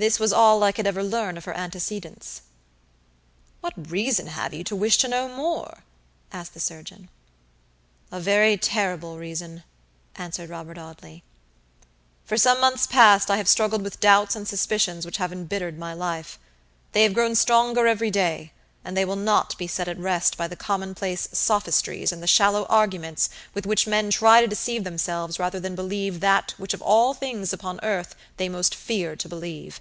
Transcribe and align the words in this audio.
This 0.00 0.20
was 0.20 0.32
all 0.32 0.62
I 0.62 0.70
could 0.70 0.86
ever 0.86 1.02
learn 1.02 1.36
of 1.36 1.44
her 1.44 1.56
antecedents." 1.56 2.42
"What 3.60 3.90
reason 3.90 4.28
have 4.28 4.54
you 4.54 4.62
to 4.62 4.76
wish 4.76 4.96
to 4.98 5.08
know 5.08 5.28
more?" 5.28 5.82
asked 6.30 6.54
the 6.54 6.60
surgeon. 6.60 7.08
"A 8.12 8.20
very 8.20 8.56
terrible 8.56 9.18
reason," 9.18 9.64
answered 10.14 10.50
Robert 10.50 10.78
Audley. 10.78 11.24
"For 12.24 12.36
some 12.36 12.60
months 12.60 12.86
past 12.86 13.28
I 13.28 13.38
have 13.38 13.48
struggled 13.48 13.82
with 13.82 13.98
doubts 13.98 14.36
and 14.36 14.46
suspicions 14.46 15.04
which 15.04 15.16
have 15.16 15.32
embittered 15.32 15.76
my 15.76 15.94
life. 15.94 16.38
They 16.92 17.02
have 17.02 17.12
grown 17.12 17.34
stronger 17.34 17.88
every 17.88 18.12
day; 18.12 18.52
and 18.84 18.96
they 18.96 19.04
will 19.04 19.16
not 19.16 19.58
be 19.58 19.66
set 19.66 19.88
at 19.88 19.98
rest 19.98 20.36
by 20.38 20.46
the 20.46 20.54
commonplace 20.56 21.28
sophistries 21.32 22.12
and 22.12 22.22
the 22.22 22.26
shallow 22.28 22.64
arguments 22.66 23.28
with 23.52 23.66
which 23.66 23.88
men 23.88 24.08
try 24.08 24.40
to 24.40 24.46
deceive 24.46 24.84
themselves 24.84 25.38
rather 25.38 25.58
than 25.58 25.74
believe 25.74 26.20
that 26.20 26.54
which 26.56 26.72
of 26.72 26.80
all 26.80 27.12
things 27.12 27.52
upon 27.52 27.80
earth 27.82 28.14
they 28.38 28.48
most 28.48 28.74
fear 28.74 29.16
to 29.16 29.28
believe. 29.28 29.80